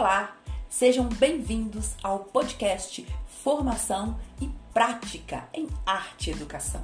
Olá, 0.00 0.34
sejam 0.70 1.06
bem-vindos 1.10 1.94
ao 2.02 2.20
podcast 2.20 3.06
Formação 3.42 4.18
e 4.40 4.48
Prática 4.72 5.46
em 5.52 5.68
Arte 5.84 6.30
e 6.30 6.32
Educação. 6.32 6.82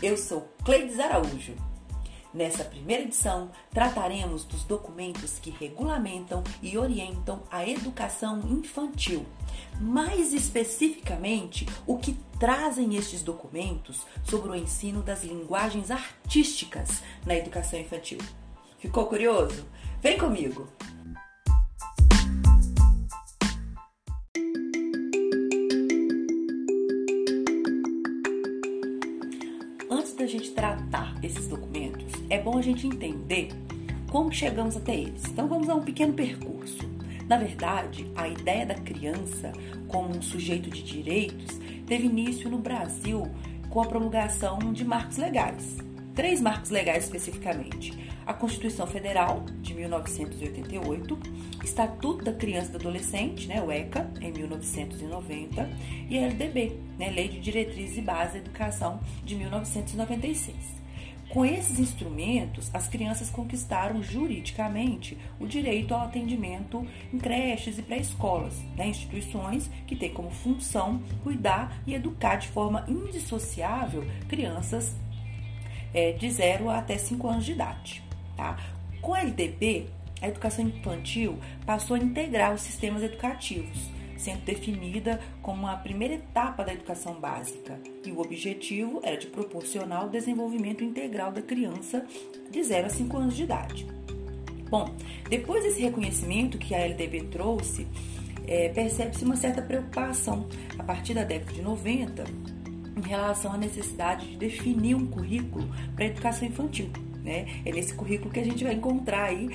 Eu 0.00 0.16
sou 0.16 0.48
Cleides 0.64 1.00
Araújo. 1.00 1.56
Nessa 2.32 2.62
primeira 2.62 3.02
edição, 3.02 3.50
trataremos 3.72 4.44
dos 4.44 4.62
documentos 4.62 5.40
que 5.40 5.50
regulamentam 5.50 6.44
e 6.62 6.78
orientam 6.78 7.42
a 7.50 7.66
educação 7.66 8.38
infantil. 8.48 9.26
Mais 9.80 10.32
especificamente, 10.32 11.66
o 11.84 11.98
que 11.98 12.16
trazem 12.38 12.94
estes 12.94 13.24
documentos 13.24 14.06
sobre 14.22 14.52
o 14.52 14.54
ensino 14.54 15.02
das 15.02 15.24
linguagens 15.24 15.90
artísticas 15.90 17.02
na 17.26 17.34
educação 17.34 17.80
infantil. 17.80 18.20
Ficou 18.78 19.06
curioso? 19.06 19.66
Vem 20.00 20.16
comigo! 20.16 20.68
A 32.60 32.62
gente 32.62 32.86
entender 32.86 33.48
como 34.10 34.32
chegamos 34.32 34.76
até 34.76 34.94
eles. 34.94 35.24
Então 35.24 35.48
vamos 35.48 35.68
a 35.68 35.74
um 35.74 35.82
pequeno 35.82 36.12
percurso. 36.12 36.88
Na 37.26 37.36
verdade, 37.36 38.10
a 38.14 38.28
ideia 38.28 38.66
da 38.66 38.74
criança 38.74 39.52
como 39.88 40.16
um 40.16 40.20
sujeito 40.20 40.68
de 40.68 40.82
direitos 40.82 41.58
teve 41.86 42.06
início 42.06 42.50
no 42.50 42.58
Brasil 42.58 43.26
com 43.68 43.80
a 43.80 43.86
promulgação 43.86 44.58
de 44.72 44.84
marcos 44.84 45.16
legais. 45.16 45.78
Três 46.14 46.40
marcos 46.40 46.70
legais 46.70 47.04
especificamente: 47.04 47.96
a 48.26 48.34
Constituição 48.34 48.86
Federal 48.86 49.44
de 49.60 49.72
1988, 49.74 51.18
Estatuto 51.64 52.24
da 52.24 52.32
Criança 52.32 52.68
e 52.68 52.72
do 52.72 52.78
Adolescente, 52.78 53.46
né, 53.46 53.62
o 53.62 53.70
ECA, 53.70 54.10
em 54.20 54.32
1990, 54.32 55.70
e 56.08 56.18
a 56.18 56.22
LDB, 56.22 56.76
né, 56.98 57.10
Lei 57.10 57.28
de 57.28 57.40
Diretrizes 57.40 57.96
e 57.96 58.02
Bases 58.02 58.32
da 58.34 58.38
Educação 58.40 59.00
de 59.24 59.36
1996. 59.36 60.79
Com 61.30 61.44
esses 61.44 61.78
instrumentos, 61.78 62.68
as 62.74 62.88
crianças 62.88 63.30
conquistaram 63.30 64.02
juridicamente 64.02 65.16
o 65.38 65.46
direito 65.46 65.94
ao 65.94 66.00
atendimento 66.00 66.84
em 67.14 67.18
creches 67.18 67.78
e 67.78 67.82
pré-escolas, 67.82 68.58
né, 68.76 68.88
instituições 68.88 69.70
que 69.86 69.94
têm 69.94 70.12
como 70.12 70.28
função 70.28 71.00
cuidar 71.22 71.80
e 71.86 71.94
educar 71.94 72.34
de 72.34 72.48
forma 72.48 72.84
indissociável 72.88 74.04
crianças 74.28 74.96
é, 75.94 76.10
de 76.10 76.28
0 76.28 76.68
até 76.68 76.98
5 76.98 77.28
anos 77.28 77.44
de 77.44 77.52
idade. 77.52 78.02
Tá? 78.36 78.58
Com 79.00 79.14
a 79.14 79.20
LDB, 79.20 79.86
a 80.20 80.26
educação 80.26 80.66
infantil 80.66 81.38
passou 81.64 81.94
a 81.94 82.00
integrar 82.00 82.52
os 82.52 82.60
sistemas 82.60 83.04
educativos, 83.04 83.88
sendo 84.20 84.44
definida 84.44 85.18
como 85.42 85.66
a 85.66 85.74
primeira 85.76 86.14
etapa 86.14 86.62
da 86.62 86.72
educação 86.72 87.14
básica, 87.14 87.80
e 88.04 88.12
o 88.12 88.20
objetivo 88.20 89.00
era 89.02 89.16
de 89.16 89.26
proporcionar 89.26 90.06
o 90.06 90.10
desenvolvimento 90.10 90.84
integral 90.84 91.32
da 91.32 91.40
criança 91.40 92.04
de 92.50 92.62
0 92.62 92.86
a 92.86 92.90
5 92.90 93.16
anos 93.16 93.36
de 93.36 93.44
idade. 93.44 93.86
Bom, 94.68 94.94
depois 95.28 95.64
desse 95.64 95.80
reconhecimento 95.80 96.58
que 96.58 96.74
a 96.74 96.78
LDB 96.78 97.22
trouxe, 97.24 97.88
é, 98.46 98.68
percebe-se 98.68 99.24
uma 99.24 99.36
certa 99.36 99.62
preocupação 99.62 100.46
a 100.78 100.82
partir 100.82 101.14
da 101.14 101.24
década 101.24 101.52
de 101.52 101.62
90 101.62 102.24
em 102.96 103.08
relação 103.08 103.52
à 103.52 103.58
necessidade 103.58 104.28
de 104.28 104.36
definir 104.36 104.94
um 104.94 105.06
currículo 105.06 105.68
para 105.94 106.04
a 106.04 106.08
educação 106.08 106.46
infantil. 106.46 106.90
Né? 107.22 107.62
É 107.64 107.72
nesse 107.72 107.94
currículo 107.94 108.30
que 108.30 108.40
a 108.40 108.44
gente 108.44 108.64
vai 108.64 108.74
encontrar 108.74 109.24
aí 109.24 109.50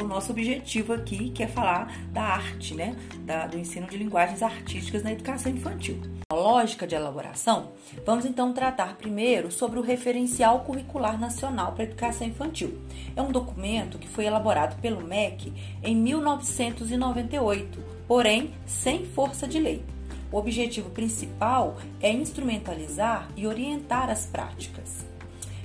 o 0.00 0.04
nosso 0.04 0.32
objetivo 0.32 0.92
aqui, 0.92 1.30
que 1.30 1.42
é 1.42 1.46
falar 1.46 1.92
da 2.10 2.22
arte, 2.22 2.74
né? 2.74 2.96
Da, 3.20 3.46
do 3.46 3.58
ensino 3.58 3.86
de 3.86 3.96
linguagens 3.96 4.42
artísticas 4.42 5.02
na 5.02 5.12
educação 5.12 5.52
infantil. 5.52 6.00
A 6.30 6.34
lógica 6.34 6.86
de 6.86 6.94
elaboração, 6.94 7.72
vamos 8.04 8.24
então 8.24 8.52
tratar 8.52 8.96
primeiro 8.96 9.52
sobre 9.52 9.78
o 9.78 9.82
Referencial 9.82 10.60
Curricular 10.60 11.18
Nacional 11.18 11.72
para 11.72 11.84
a 11.84 11.86
Educação 11.86 12.26
Infantil. 12.26 12.80
É 13.14 13.22
um 13.22 13.30
documento 13.30 13.98
que 13.98 14.08
foi 14.08 14.24
elaborado 14.24 14.80
pelo 14.80 15.06
MEC 15.06 15.52
em 15.82 15.94
1998, 15.94 17.82
porém 18.08 18.52
sem 18.66 19.04
força 19.04 19.46
de 19.46 19.60
lei. 19.60 19.84
O 20.32 20.38
objetivo 20.38 20.90
principal 20.90 21.76
é 22.00 22.10
instrumentalizar 22.10 23.28
e 23.36 23.46
orientar 23.46 24.10
as 24.10 24.26
práticas. 24.26 25.13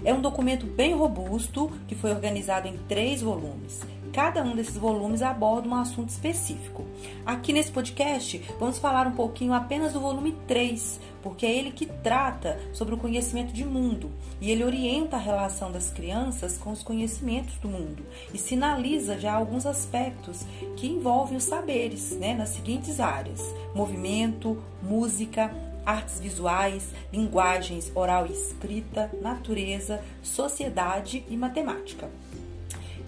É 0.04 0.14
um 0.14 0.22
documento 0.22 0.66
bem 0.66 0.94
robusto 0.94 1.72
que 1.88 1.96
foi 1.96 2.12
organizado 2.12 2.68
em 2.68 2.78
três 2.88 3.22
volumes. 3.22 3.82
Cada 4.12 4.44
um 4.44 4.56
desses 4.56 4.76
volumes 4.76 5.22
aborda 5.22 5.68
um 5.68 5.76
assunto 5.76 6.10
específico. 6.10 6.84
Aqui 7.26 7.54
nesse 7.54 7.72
podcast, 7.72 8.42
vamos 8.60 8.80
falar 8.80 9.06
um 9.06 9.12
pouquinho 9.12 9.54
apenas 9.54 9.94
do 9.94 10.00
volume 10.00 10.36
3, 10.48 11.00
porque 11.22 11.46
é 11.46 11.56
ele 11.56 11.72
que 11.72 11.86
trata 11.86 12.60
sobre 12.74 12.96
o 12.96 12.98
conhecimento 12.98 13.54
de 13.54 13.64
mundo 13.64 14.10
e 14.42 14.50
ele 14.50 14.64
orienta 14.64 15.16
a 15.16 15.20
relação 15.20 15.72
das 15.72 15.92
crianças 15.92 16.58
com 16.58 16.72
os 16.72 16.82
conhecimentos 16.82 17.56
do 17.58 17.68
mundo 17.68 18.04
e 18.34 18.38
sinaliza 18.38 19.20
já 19.20 19.34
alguns 19.34 19.66
aspectos 19.66 20.44
que 20.76 20.88
envolvem 20.88 21.38
os 21.38 21.44
saberes 21.44 22.12
né, 22.18 22.34
nas 22.34 22.50
seguintes 22.50 23.00
áreas: 23.00 23.44
movimento, 23.76 24.62
música, 24.82 25.54
artes 25.86 26.20
visuais, 26.20 26.90
linguagens 27.12 27.92
oral 27.96 28.28
e 28.28 28.32
escrita, 28.32 29.10
natureza, 29.22 30.02
sociedade 30.22 31.24
e 31.30 31.38
matemática 31.38 32.10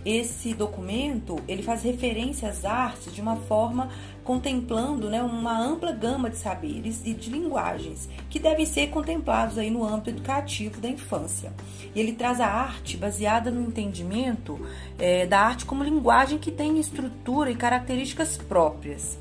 esse 0.06 0.54
documento 0.54 1.38
ele 1.48 1.62
faz 1.62 1.84
referência 1.84 2.50
às 2.50 2.66
artes 2.66 3.14
de 3.14 3.22
uma 3.22 3.36
forma 3.36 3.90
contemplando 4.24 5.10
né, 5.10 5.22
uma 5.22 5.60
ampla 5.60 5.92
gama 5.92 6.30
de 6.30 6.38
saberes 6.38 7.02
e 7.06 7.14
de 7.14 7.30
linguagens 7.30 8.10
que 8.30 8.40
devem 8.40 8.66
ser 8.66 8.88
contemplados 8.88 9.58
aí 9.58 9.70
no 9.70 9.84
âmbito 9.84 10.12
educativo 10.12 10.80
da 10.80 10.90
infância. 10.90 11.54
E 11.94 12.00
ele 12.00 12.14
traz 12.14 12.40
a 12.40 12.48
arte 12.48 12.98
baseada 12.98 13.52
no 13.52 13.62
entendimento 13.62 14.60
é, 14.98 15.26
da 15.26 15.40
arte 15.40 15.66
como 15.66 15.84
linguagem 15.84 16.38
que 16.38 16.52
tem 16.52 16.80
estrutura 16.80 17.52
e 17.52 17.56
características 17.56 18.38
próprias. 18.38 19.21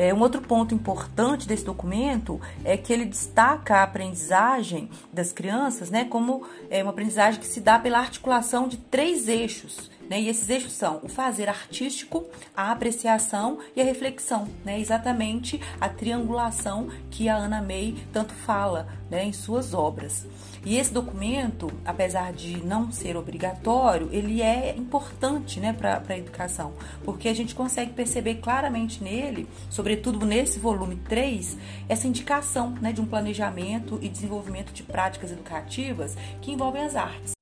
É, 0.00 0.14
um 0.14 0.20
outro 0.20 0.40
ponto 0.40 0.74
importante 0.74 1.46
desse 1.46 1.62
documento 1.62 2.40
é 2.64 2.74
que 2.74 2.90
ele 2.90 3.04
destaca 3.04 3.76
a 3.76 3.82
aprendizagem 3.82 4.88
das 5.12 5.30
crianças 5.30 5.90
né, 5.90 6.06
como 6.06 6.42
é, 6.70 6.82
uma 6.82 6.88
aprendizagem 6.88 7.38
que 7.38 7.46
se 7.46 7.60
dá 7.60 7.78
pela 7.78 7.98
articulação 7.98 8.66
de 8.66 8.78
três 8.78 9.28
eixos. 9.28 9.90
Né, 10.10 10.22
e 10.22 10.28
esses 10.28 10.50
eixos 10.50 10.72
são 10.72 10.98
o 11.04 11.08
fazer 11.08 11.48
artístico, 11.48 12.26
a 12.56 12.72
apreciação 12.72 13.60
e 13.76 13.80
a 13.80 13.84
reflexão. 13.84 14.48
Né, 14.64 14.80
exatamente 14.80 15.60
a 15.80 15.88
triangulação 15.88 16.88
que 17.12 17.28
a 17.28 17.36
Ana 17.36 17.62
May 17.62 17.94
tanto 18.12 18.34
fala 18.34 18.88
né, 19.08 19.24
em 19.24 19.32
suas 19.32 19.72
obras. 19.72 20.26
E 20.64 20.76
esse 20.76 20.92
documento, 20.92 21.70
apesar 21.84 22.32
de 22.32 22.60
não 22.64 22.90
ser 22.90 23.16
obrigatório, 23.16 24.08
ele 24.10 24.42
é 24.42 24.74
importante 24.76 25.60
né, 25.60 25.72
para 25.72 26.02
a 26.06 26.18
educação, 26.18 26.72
porque 27.04 27.28
a 27.28 27.34
gente 27.34 27.54
consegue 27.54 27.92
perceber 27.92 28.36
claramente 28.36 29.02
nele, 29.02 29.48
sobretudo 29.70 30.26
nesse 30.26 30.58
volume 30.58 30.96
3, 30.96 31.56
essa 31.88 32.08
indicação 32.08 32.74
né, 32.80 32.92
de 32.92 33.00
um 33.00 33.06
planejamento 33.06 33.98
e 34.02 34.08
desenvolvimento 34.08 34.72
de 34.72 34.82
práticas 34.82 35.30
educativas 35.30 36.16
que 36.42 36.50
envolvem 36.50 36.82
as 36.82 36.96
artes. 36.96 37.32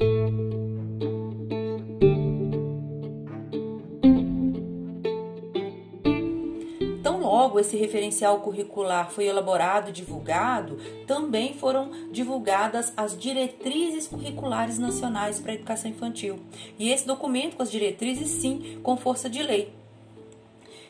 Esse 7.59 7.77
referencial 7.77 8.41
curricular 8.41 9.11
foi 9.11 9.27
elaborado 9.27 9.91
e 9.91 9.93
divulgado, 9.93 10.79
também 11.07 11.55
foram 11.55 11.91
divulgadas 12.11 12.93
as 12.97 13.17
diretrizes 13.17 14.07
curriculares 14.07 14.79
nacionais 14.79 15.39
para 15.41 15.53
a 15.53 15.55
educação 15.55 15.91
infantil. 15.91 16.39
E 16.79 16.91
esse 16.91 17.07
documento 17.07 17.57
com 17.57 17.63
as 17.63 17.71
diretrizes, 17.71 18.29
sim, 18.29 18.79
com 18.83 18.97
força 18.97 19.29
de 19.29 19.43
lei. 19.43 19.78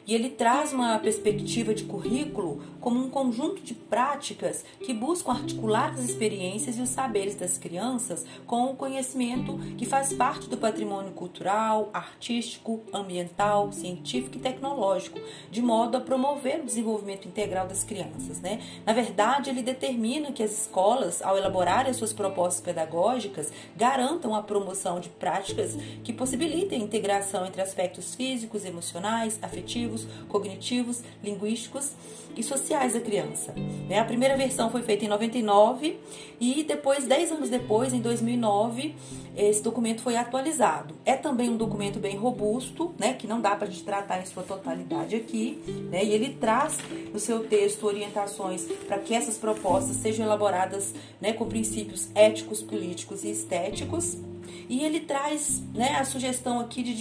E 0.09 0.15
ele 0.15 0.31
traz 0.31 0.73
uma 0.73 0.99
perspectiva 0.99 1.75
de 1.75 1.85
currículo 1.85 2.63
como 2.81 2.99
um 2.99 3.11
conjunto 3.11 3.61
de 3.61 3.75
práticas 3.75 4.65
que 4.83 4.95
buscam 4.95 5.33
articular 5.33 5.93
as 5.93 6.03
experiências 6.03 6.79
e 6.79 6.81
os 6.81 6.89
saberes 6.89 7.35
das 7.35 7.59
crianças 7.59 8.25
com 8.47 8.71
o 8.71 8.75
conhecimento 8.75 9.59
que 9.77 9.85
faz 9.85 10.15
parte 10.15 10.49
do 10.49 10.57
patrimônio 10.57 11.13
cultural, 11.13 11.91
artístico, 11.93 12.81
ambiental, 12.91 13.71
científico 13.71 14.39
e 14.39 14.41
tecnológico, 14.41 15.21
de 15.51 15.61
modo 15.61 15.99
a 15.99 16.01
promover 16.01 16.61
o 16.61 16.65
desenvolvimento 16.65 17.29
integral 17.29 17.69
das 17.69 17.85
crianças. 17.85 18.41
Né? 18.41 18.63
Na 18.87 18.95
verdade, 18.95 19.51
ele 19.51 19.63
determina 19.63 20.33
que 20.33 20.43
as 20.43 20.63
escolas, 20.63 21.21
ao 21.21 21.37
elaborarem 21.37 21.91
as 21.91 21.99
suas 21.99 22.15
propostas 22.15 22.63
pedagógicas, 22.63 23.53
garantam 23.77 24.35
a 24.35 24.43
promoção 24.43 25.01
de 25.01 25.11
práticas 25.11 25.77
que 26.03 26.15
possibilitem 26.15 26.81
a 26.81 26.85
integração 26.85 27.45
entre 27.45 27.61
aspectos 27.61 28.15
físicos, 28.15 28.65
emocionais, 28.65 29.39
afetivos, 29.43 29.98
afetivos, 29.99 30.07
cognitivos, 30.29 31.03
linguísticos 31.23 31.93
e 32.37 32.43
sociais 32.43 32.93
da 32.93 33.01
criança. 33.01 33.55
Né? 33.89 33.99
A 33.99 34.05
primeira 34.05 34.37
versão 34.37 34.71
foi 34.71 34.83
feita 34.83 35.05
em 35.05 35.09
99 35.09 35.99
e 36.41 36.63
depois, 36.63 37.05
10 37.05 37.33
anos 37.33 37.51
depois, 37.51 37.93
em 37.93 38.01
2009, 38.01 38.95
esse 39.37 39.63
documento 39.63 40.03
foi 40.03 40.17
atualizado. 40.17 40.95
É 41.05 41.15
também 41.15 41.49
um 41.49 41.57
documento 41.57 41.99
bem 41.99 42.17
robusto, 42.17 42.95
né, 42.99 43.15
que 43.15 43.27
não 43.27 43.41
dá 43.41 43.57
para 43.57 43.67
a 43.67 43.71
gente 43.71 43.83
tratar 43.83 44.21
em 44.21 44.27
sua 44.27 44.43
totalidade 44.43 45.17
aqui, 45.17 45.63
né, 45.91 46.05
e 46.05 46.13
ele 46.13 46.35
traz 46.35 46.79
no 47.13 47.19
seu 47.19 47.41
texto 47.45 47.85
orientações 47.87 48.67
para 48.87 48.99
que 48.99 49.15
essas 49.15 49.37
propostas 49.37 49.97
sejam 49.97 50.27
elaboradas 50.27 50.95
né, 51.21 51.33
com 51.33 51.47
princípios 51.47 52.09
éticos, 52.15 52.63
políticos 52.63 53.25
e 53.25 53.31
estéticos. 53.31 54.17
E 54.69 54.85
ele 54.85 55.01
traz 55.01 55.63
né, 55.75 55.97
a 55.99 56.05
sugestão 56.05 56.61
aqui 56.61 56.83
de 56.83 56.95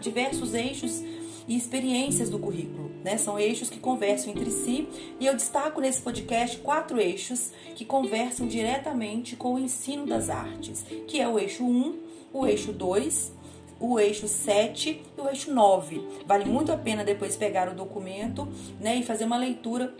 diversos 0.00 0.52
eixos 0.52 1.02
e 1.46 1.56
experiências 1.56 2.30
do 2.30 2.38
currículo. 2.38 2.90
Né? 3.02 3.16
São 3.16 3.38
eixos 3.38 3.68
que 3.68 3.78
conversam 3.78 4.32
entre 4.32 4.50
si 4.50 4.88
e 5.20 5.26
eu 5.26 5.34
destaco 5.34 5.80
nesse 5.80 6.00
podcast 6.00 6.56
quatro 6.58 7.00
eixos 7.00 7.52
que 7.74 7.84
conversam 7.84 8.46
diretamente 8.46 9.36
com 9.36 9.54
o 9.54 9.58
ensino 9.58 10.06
das 10.06 10.30
artes, 10.30 10.84
que 11.06 11.20
é 11.20 11.28
o 11.28 11.38
eixo 11.38 11.64
1, 11.64 11.98
o 12.32 12.46
eixo 12.46 12.72
2, 12.72 13.32
o 13.78 13.98
eixo 13.98 14.26
7 14.26 15.02
e 15.16 15.20
o 15.20 15.28
eixo 15.28 15.52
9. 15.52 16.02
Vale 16.26 16.44
muito 16.44 16.72
a 16.72 16.76
pena 16.76 17.04
depois 17.04 17.36
pegar 17.36 17.68
o 17.68 17.74
documento 17.74 18.48
né, 18.80 18.96
e 18.96 19.02
fazer 19.02 19.24
uma 19.24 19.36
leitura 19.36 19.94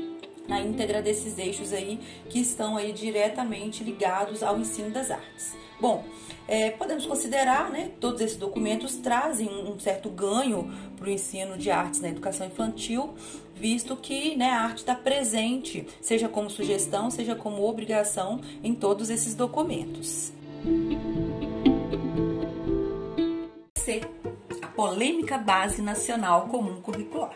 na 0.47 0.61
íntegra 0.61 1.01
desses 1.01 1.39
eixos 1.39 1.73
aí 1.73 1.99
que 2.29 2.41
estão 2.41 2.77
aí 2.77 2.93
diretamente 2.93 3.83
ligados 3.83 4.43
ao 4.43 4.59
ensino 4.59 4.91
das 4.91 5.11
artes. 5.11 5.55
Bom, 5.81 6.05
é, 6.47 6.71
podemos 6.71 7.05
considerar, 7.07 7.71
né, 7.71 7.91
todos 8.01 8.21
esses 8.21 8.37
documentos 8.37 8.97
trazem 8.97 9.49
um 9.49 9.79
certo 9.79 10.09
ganho 10.09 10.71
para 10.97 11.07
o 11.07 11.11
ensino 11.11 11.57
de 11.57 11.71
artes 11.71 12.01
na 12.01 12.09
educação 12.09 12.47
infantil, 12.47 13.15
visto 13.55 13.97
que 13.97 14.37
né, 14.37 14.51
a 14.51 14.61
arte 14.61 14.79
está 14.79 14.95
presente, 14.95 15.87
seja 16.01 16.29
como 16.29 16.49
sugestão, 16.51 17.11
seja 17.11 17.35
como 17.35 17.69
obrigação, 17.69 18.41
em 18.63 18.75
todos 18.75 19.11
esses 19.11 19.35
documentos. 19.35 20.33
C. 23.77 24.01
A 24.63 24.67
polêmica 24.69 25.37
base 25.37 25.83
nacional 25.83 26.49
comum 26.49 26.81
curricular 26.81 27.35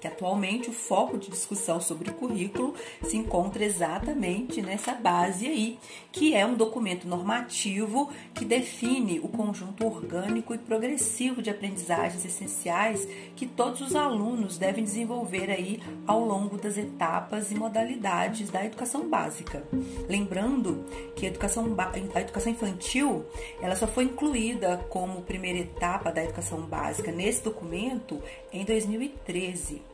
que 0.00 0.06
atualmente 0.06 0.70
o 0.70 0.72
foco 0.72 1.18
de 1.18 1.30
discussão 1.30 1.80
sobre 1.80 2.10
o 2.10 2.14
currículo 2.14 2.74
se 3.02 3.16
encontra 3.16 3.64
exatamente 3.64 4.62
nessa 4.62 4.94
base 4.94 5.46
aí, 5.46 5.78
que 6.10 6.34
é 6.34 6.44
um 6.44 6.54
documento 6.54 7.06
normativo 7.06 8.10
que 8.34 8.44
define 8.44 9.20
o 9.20 9.28
conjunto 9.28 9.86
orgânico 9.86 10.54
e 10.54 10.58
progressivo 10.58 11.42
de 11.42 11.50
aprendizagens 11.50 12.24
essenciais 12.24 13.06
que 13.36 13.46
todos 13.46 13.80
os 13.80 13.94
alunos 13.94 14.56
devem 14.56 14.82
desenvolver 14.82 15.50
aí 15.50 15.80
ao 16.06 16.24
longo 16.24 16.56
das 16.56 16.78
etapas 16.78 17.52
e 17.52 17.54
modalidades 17.54 18.50
da 18.50 18.64
educação 18.64 19.08
básica. 19.08 19.62
Lembrando 20.08 20.84
que 21.14 21.26
a 21.26 21.28
educação, 21.28 21.66
a 22.14 22.20
educação 22.20 22.52
infantil 22.52 23.24
ela 23.60 23.76
só 23.76 23.86
foi 23.86 24.04
incluída 24.04 24.78
como 24.88 25.22
primeira 25.22 25.58
etapa 25.58 26.10
da 26.10 26.24
educação 26.24 26.62
básica 26.62 27.12
nesse 27.12 27.42
documento 27.42 28.20
em 28.52 28.64
2013. 28.64 29.89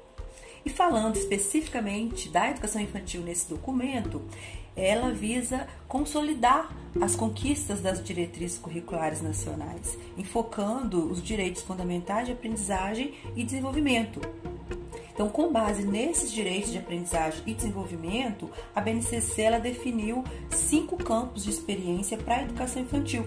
E 0.66 0.68
falando 0.68 1.16
especificamente 1.16 2.28
da 2.28 2.50
educação 2.50 2.82
infantil 2.82 3.22
nesse 3.22 3.48
documento, 3.48 4.20
ela 4.74 5.12
visa 5.12 5.68
consolidar 5.86 6.76
as 7.00 7.14
conquistas 7.14 7.80
das 7.80 8.02
diretrizes 8.02 8.58
curriculares 8.58 9.22
nacionais, 9.22 9.96
enfocando 10.18 11.08
os 11.08 11.22
direitos 11.22 11.62
fundamentais 11.62 12.26
de 12.26 12.32
aprendizagem 12.32 13.14
e 13.36 13.44
desenvolvimento. 13.44 14.20
Então, 15.14 15.28
com 15.28 15.52
base 15.52 15.86
nesses 15.86 16.32
direitos 16.32 16.72
de 16.72 16.78
aprendizagem 16.78 17.44
e 17.46 17.54
desenvolvimento, 17.54 18.50
a 18.74 18.80
BNCC 18.80 19.42
ela 19.42 19.60
definiu 19.60 20.24
cinco 20.50 20.96
campos 20.96 21.44
de 21.44 21.50
experiência 21.50 22.18
para 22.18 22.38
a 22.38 22.42
educação 22.42 22.82
infantil 22.82 23.24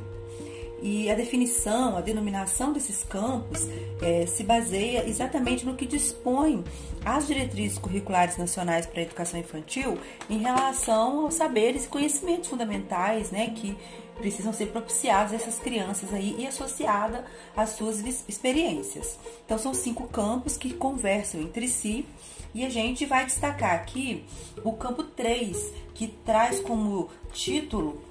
e 0.82 1.10
a 1.10 1.16
definição, 1.16 1.98
a 1.98 2.02
denominação 2.02 2.72
desses 2.74 3.04
campos 3.04 3.68
é, 4.02 4.26
se 4.26 4.44
baseia 4.44 5.08
exatamente 5.08 5.66
no 5.66 5.76
que 5.76 5.86
dispõe 5.86 6.64
as 7.04 7.28
diretrizes 7.28 7.78
curriculares 7.78 8.38
nacionais 8.38 8.86
para 8.86 9.00
a 9.00 9.04
educação 9.04 9.40
infantil 9.40 9.98
em 10.30 10.40
relação 10.40 11.26
aos 11.26 11.36
saberes 11.36 11.86
e 11.86 11.88
conhecimentos 11.88 12.50
fundamentais 12.50 13.32
né, 13.32 13.52
que 13.56 13.78
precisam 14.18 14.52
ser 14.52 14.68
propiciados 14.68 15.34
a 15.34 15.38
essas 15.38 15.60
crianças 15.60 16.14
aí 16.14 16.36
e 16.38 16.46
associada 16.46 17.26
às 17.56 17.70
suas 17.70 18.00
experiências. 18.28 19.18
Então 19.46 19.58
são 19.58 19.74
cinco 19.74 20.08
campos 20.08 20.58
que 20.58 20.74
conversam 20.74 21.42
entre 21.42 21.68
si 21.68 22.06
e 22.54 22.66
a 22.66 22.70
gente 22.70 23.06
vai 23.06 23.26
destacar 23.26 23.76
aqui 23.76 24.26
o 24.64 24.74
campo 24.74 25.04
3, 25.04 25.74
que 25.94 26.08
traz 26.08 26.60
como 26.60 27.10
título 27.32 28.02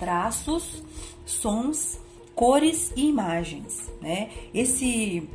traços, 0.00 0.82
sons, 1.24 2.00
cores 2.34 2.90
e 2.96 3.06
imagens. 3.06 3.90
Né? 4.00 4.30
Esse, 4.54 5.28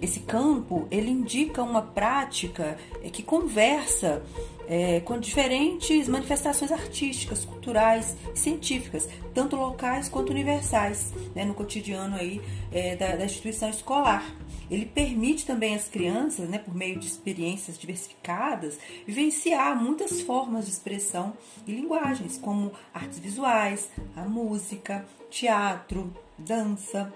esse 0.00 0.20
campo 0.20 0.86
ele 0.90 1.10
indica 1.10 1.62
uma 1.62 1.82
prática 1.82 2.78
é, 3.02 3.10
que 3.10 3.22
conversa 3.22 4.22
é, 4.68 5.00
com 5.00 5.18
diferentes 5.18 6.08
manifestações 6.08 6.70
artísticas, 6.70 7.44
culturais 7.44 8.16
científicas, 8.32 9.08
tanto 9.34 9.56
locais 9.56 10.08
quanto 10.08 10.30
universais, 10.30 11.12
né, 11.34 11.44
no 11.44 11.52
cotidiano 11.52 12.14
aí, 12.14 12.40
é, 12.70 12.94
da, 12.94 13.16
da 13.16 13.24
instituição 13.24 13.68
escolar. 13.68 14.24
Ele 14.72 14.86
permite 14.86 15.44
também 15.44 15.74
às 15.74 15.86
crianças, 15.86 16.48
né, 16.48 16.56
por 16.56 16.74
meio 16.74 16.98
de 16.98 17.06
experiências 17.06 17.78
diversificadas, 17.78 18.78
vivenciar 19.06 19.76
muitas 19.76 20.22
formas 20.22 20.64
de 20.64 20.70
expressão 20.70 21.34
e 21.66 21.72
linguagens, 21.72 22.38
como 22.38 22.72
artes 22.94 23.18
visuais, 23.18 23.90
a 24.16 24.22
música, 24.22 25.04
teatro, 25.30 26.10
dança, 26.38 27.12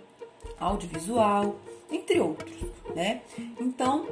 audiovisual, 0.61 1.57
entre 1.91 2.21
outros, 2.21 2.57
né? 2.95 3.23
Então, 3.59 4.07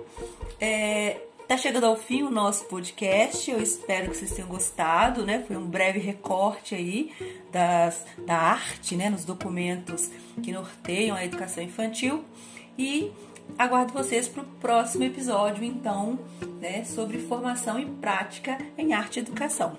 é, 0.59 1.21
Tá 1.47 1.59
chegando 1.59 1.85
ao 1.85 1.95
fim 1.95 2.23
o 2.23 2.31
nosso 2.31 2.65
podcast. 2.65 3.51
Eu 3.51 3.61
espero 3.61 4.11
que 4.11 4.17
vocês 4.17 4.33
tenham 4.33 4.49
gostado, 4.49 5.27
né? 5.27 5.45
Foi 5.47 5.59
um 5.59 5.67
breve 5.67 5.99
recorte 5.99 6.75
aí 6.75 7.13
das, 7.53 8.03
da 8.27 8.35
arte, 8.35 8.97
né? 8.97 9.11
Nos 9.11 9.27
documentos 9.27 10.11
que 10.43 10.51
norteiam 10.51 11.15
a 11.15 11.23
educação 11.23 11.63
infantil. 11.63 12.25
E 12.79 13.13
aguardo 13.59 13.93
vocês 13.93 14.29
para 14.29 14.43
o 14.43 14.47
próximo 14.61 15.05
episódio, 15.05 15.65
então, 15.65 16.19
né, 16.61 16.85
sobre 16.85 17.19
formação 17.19 17.79
e 17.79 17.87
prática 17.87 18.59
em 18.77 18.93
arte 18.93 19.17
e 19.17 19.21
educação. 19.21 19.77